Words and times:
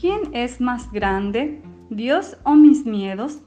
¿quién 0.00 0.20
es 0.32 0.62
más 0.62 0.90
grande, 0.90 1.60
Dios 1.90 2.38
o 2.44 2.54
mis 2.54 2.86
miedos? 2.86 3.42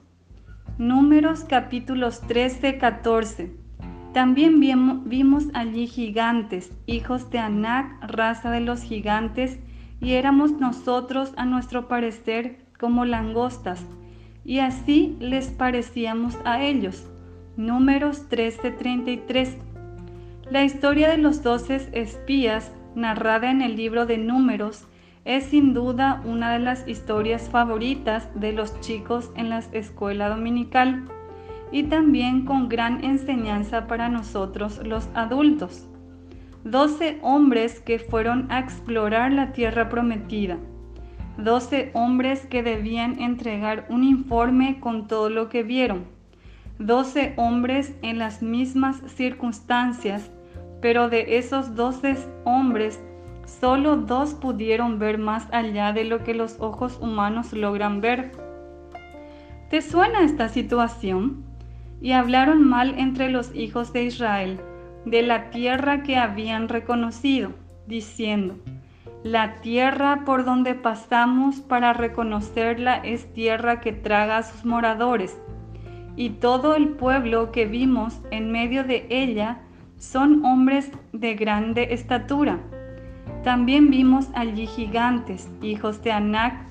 Números 0.78 1.44
capítulos 1.46 2.22
13, 2.28 2.78
14. 2.78 3.52
También 4.14 4.60
vimos 4.60 5.46
allí 5.56 5.88
gigantes, 5.88 6.72
hijos 6.86 7.32
de 7.32 7.40
Anac, 7.40 7.98
raza 8.04 8.52
de 8.52 8.60
los 8.60 8.84
gigantes, 8.84 9.60
y 10.00 10.12
éramos 10.12 10.52
nosotros 10.52 11.34
a 11.38 11.46
nuestro 11.46 11.88
parecer 11.88 12.66
como 12.80 13.06
langostas, 13.06 13.84
y 14.46 14.60
así 14.60 15.18
les 15.20 15.48
parecíamos 15.48 16.38
a 16.46 16.62
ellos. 16.62 17.10
Números 17.58 18.30
13:33. 18.30 19.58
La 20.52 20.64
historia 20.64 21.10
de 21.10 21.18
los 21.18 21.42
doce 21.42 21.90
espías, 21.94 22.72
narrada 22.94 23.50
en 23.50 23.64
el 23.64 23.76
libro 23.76 24.06
de 24.06 24.20
Números, 24.20 24.86
es 25.26 25.46
sin 25.46 25.74
duda 25.74 26.22
una 26.26 26.54
de 26.54 26.60
las 26.60 26.88
historias 26.88 27.50
favoritas 27.50 28.28
de 28.36 28.52
los 28.52 28.80
chicos 28.82 29.32
en 29.36 29.50
la 29.50 29.60
escuela 29.72 30.30
dominical 30.30 31.06
y 31.72 31.84
también 31.84 32.46
con 32.46 32.70
gran 32.70 33.04
enseñanza 33.04 33.88
para 33.88 34.10
nosotros 34.10 34.82
los 34.86 35.10
adultos. 35.14 35.88
Doce 36.64 37.20
hombres 37.22 37.80
que 37.80 38.00
fueron 38.00 38.52
a 38.52 38.60
explorar 38.60 39.32
la 39.32 39.52
tierra 39.54 39.90
prometida. 39.90 40.58
Doce 41.38 41.90
hombres 41.94 42.46
que 42.46 42.62
debían 42.62 43.20
entregar 43.20 43.86
un 43.90 44.04
informe 44.04 44.80
con 44.80 45.08
todo 45.08 45.30
lo 45.30 45.50
que 45.50 45.64
vieron. 45.64 46.06
Doce 46.80 47.34
hombres 47.38 47.96
en 48.02 48.20
las 48.20 48.42
mismas 48.44 49.02
circunstancias, 49.08 50.32
pero 50.82 51.10
de 51.10 51.38
esos 51.38 51.76
doce 51.76 52.16
hombres, 52.44 53.02
solo 53.46 53.98
dos 53.98 54.34
pudieron 54.34 55.00
ver 55.00 55.18
más 55.18 55.48
allá 55.52 55.94
de 55.94 56.04
lo 56.04 56.24
que 56.24 56.34
los 56.34 56.60
ojos 56.60 56.98
humanos 57.02 57.54
logran 57.54 58.02
ver. 58.02 58.32
¿Te 59.70 59.82
suena 59.82 60.22
esta 60.22 60.50
situación? 60.50 61.44
y 62.04 62.12
hablaron 62.12 62.68
mal 62.68 63.00
entre 63.00 63.30
los 63.30 63.56
hijos 63.56 63.94
de 63.94 64.04
Israel 64.04 64.60
de 65.06 65.22
la 65.22 65.50
tierra 65.50 66.04
que 66.04 66.18
habían 66.18 66.68
reconocido, 66.68 67.52
diciendo, 67.88 68.56
la 69.24 69.56
tierra 69.62 70.24
por 70.26 70.44
donde 70.44 70.76
pasamos 70.76 71.62
para 71.62 71.94
reconocerla 71.94 72.98
es 72.98 73.34
tierra 73.34 73.80
que 73.80 73.94
traga 73.94 74.38
a 74.38 74.44
sus 74.44 74.66
moradores, 74.66 75.40
y 76.16 76.32
todo 76.32 76.76
el 76.76 76.90
pueblo 76.90 77.52
que 77.52 77.66
vimos 77.66 78.20
en 78.32 78.52
medio 78.52 78.84
de 78.84 79.08
ella 79.10 79.62
son 79.98 80.46
hombres 80.46 80.92
de 81.14 81.36
grande 81.36 81.94
estatura. 81.94 82.60
También 83.44 83.90
vimos 83.90 84.30
allí 84.36 84.68
gigantes, 84.68 85.50
hijos 85.62 86.02
de 86.02 86.14
Anac, 86.14 86.66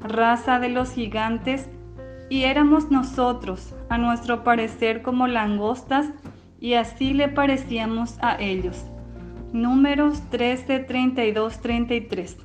raza 0.00 0.58
de 0.58 0.68
los 0.68 0.92
gigantes, 0.92 1.70
y 2.28 2.44
éramos 2.44 2.90
nosotros, 2.90 3.74
a 3.88 3.96
nuestro 3.96 4.44
parecer, 4.44 5.00
como 5.00 5.26
langostas, 5.26 6.10
y 6.60 6.74
así 6.74 7.14
le 7.14 7.28
parecíamos 7.28 8.18
a 8.20 8.36
ellos. 8.38 8.84
Números 9.54 10.20
13, 10.28 10.80
32, 10.80 11.60
33. 11.60 12.36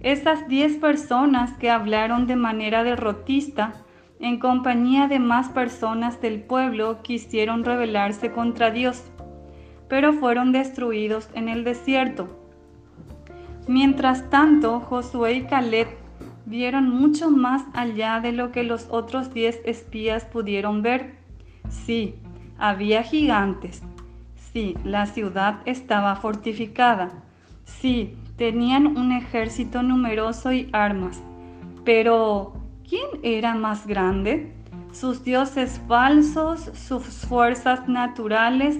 Estas 0.00 0.46
diez 0.48 0.76
personas 0.76 1.52
que 1.52 1.70
hablaron 1.70 2.26
de 2.26 2.36
manera 2.36 2.84
derrotista, 2.84 3.72
en 4.20 4.38
compañía 4.38 5.08
de 5.08 5.18
más 5.18 5.48
personas 5.48 6.20
del 6.20 6.42
pueblo, 6.42 7.00
quisieron 7.00 7.64
rebelarse 7.64 8.30
contra 8.30 8.70
Dios, 8.70 9.10
pero 9.88 10.12
fueron 10.12 10.52
destruidos 10.52 11.30
en 11.32 11.48
el 11.48 11.64
desierto. 11.64 12.43
Mientras 13.66 14.28
tanto, 14.28 14.80
Josué 14.80 15.34
y 15.34 15.42
Caleb 15.44 15.88
vieron 16.44 16.90
mucho 16.90 17.30
más 17.30 17.64
allá 17.72 18.20
de 18.20 18.32
lo 18.32 18.52
que 18.52 18.62
los 18.62 18.86
otros 18.90 19.32
diez 19.32 19.60
espías 19.64 20.24
pudieron 20.26 20.82
ver. 20.82 21.14
Sí, 21.70 22.14
había 22.58 23.02
gigantes. 23.02 23.82
Sí, 24.52 24.76
la 24.84 25.06
ciudad 25.06 25.60
estaba 25.64 26.16
fortificada. 26.16 27.10
Sí, 27.64 28.16
tenían 28.36 28.98
un 28.98 29.12
ejército 29.12 29.82
numeroso 29.82 30.52
y 30.52 30.68
armas. 30.72 31.22
Pero, 31.84 32.54
¿quién 32.86 33.06
era 33.22 33.54
más 33.54 33.86
grande? 33.86 34.52
¿Sus 34.92 35.24
dioses 35.24 35.80
falsos, 35.88 36.70
sus 36.74 37.04
fuerzas 37.26 37.88
naturales 37.88 38.78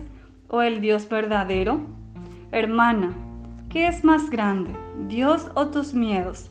o 0.48 0.60
el 0.62 0.80
Dios 0.80 1.08
verdadero? 1.08 1.80
Hermana, 2.52 3.14
¿qué 3.74 3.88
es 3.88 4.04
más 4.04 4.30
grande, 4.30 4.70
Dios 5.08 5.50
o 5.56 5.66
tus 5.66 5.94
miedos? 5.94 6.48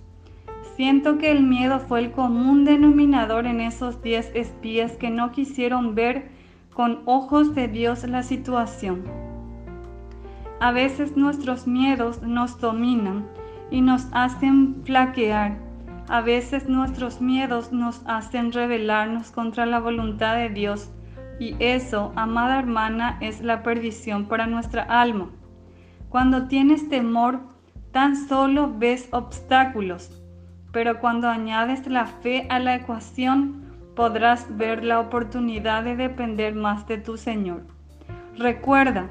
Siento 0.75 1.17
que 1.17 1.31
el 1.31 1.41
miedo 1.41 1.79
fue 1.79 2.01
el 2.01 2.11
común 2.11 2.65
denominador 2.65 3.45
en 3.45 3.61
esos 3.61 4.01
diez 4.01 4.29
espías 4.35 4.91
que 4.97 5.09
no 5.09 5.31
quisieron 5.31 5.95
ver 5.95 6.29
con 6.73 7.01
ojos 7.05 7.55
de 7.55 7.69
Dios 7.69 8.03
la 8.03 8.23
situación. 8.23 9.05
A 10.59 10.73
veces 10.73 11.15
nuestros 11.15 11.65
miedos 11.65 12.21
nos 12.21 12.59
dominan 12.59 13.25
y 13.71 13.79
nos 13.79 14.07
hacen 14.11 14.83
flaquear. 14.83 15.57
A 16.09 16.19
veces 16.19 16.67
nuestros 16.67 17.21
miedos 17.21 17.71
nos 17.71 18.01
hacen 18.05 18.51
rebelarnos 18.51 19.31
contra 19.31 19.65
la 19.65 19.79
voluntad 19.79 20.35
de 20.35 20.49
Dios 20.49 20.91
y 21.39 21.55
eso, 21.59 22.11
amada 22.17 22.59
hermana, 22.59 23.17
es 23.21 23.41
la 23.41 23.63
perdición 23.63 24.25
para 24.25 24.45
nuestra 24.45 24.83
alma. 24.83 25.29
Cuando 26.13 26.47
tienes 26.47 26.89
temor, 26.89 27.39
tan 27.91 28.15
solo 28.15 28.71
ves 28.77 29.07
obstáculos 29.09 30.11
pero 30.71 30.99
cuando 30.99 31.27
añades 31.27 31.87
la 31.87 32.05
fe 32.05 32.45
a 32.49 32.59
la 32.59 32.75
ecuación, 32.75 33.63
podrás 33.95 34.45
ver 34.57 34.83
la 34.83 34.99
oportunidad 34.99 35.83
de 35.83 35.95
depender 35.95 36.53
más 36.53 36.87
de 36.87 36.99
tu 36.99 37.17
Señor. 37.17 37.63
Recuerda, 38.37 39.09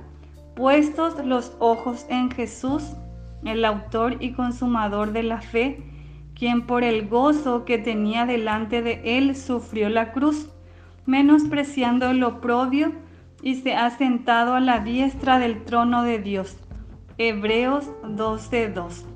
puestos 0.55 1.25
los 1.25 1.57
ojos 1.59 2.07
en 2.09 2.31
Jesús, 2.31 2.93
el 3.45 3.65
autor 3.65 4.17
y 4.21 4.33
consumador 4.33 5.13
de 5.13 5.25
la 5.25 5.41
fe, 5.41 5.83
quien 6.35 6.67
por 6.67 6.85
el 6.85 7.09
gozo 7.09 7.65
que 7.65 7.79
tenía 7.79 8.27
delante 8.27 8.81
de 8.81 9.01
él 9.19 9.35
sufrió 9.37 9.89
la 9.89 10.13
cruz, 10.13 10.51
menospreciando 11.07 12.11
el 12.11 12.23
oprobio, 12.23 12.93
y 13.41 13.57
se 13.57 13.75
ha 13.75 13.91
sentado 13.91 14.55
a 14.55 14.61
la 14.61 14.79
diestra 14.81 15.41
del 15.41 15.65
trono 15.65 16.05
de 16.05 16.19
Dios. 16.21 16.57
Hebreos 17.19 17.87
12:2 18.03 19.12